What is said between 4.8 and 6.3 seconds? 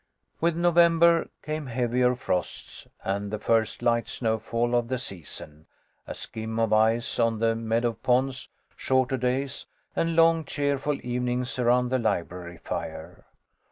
the season, a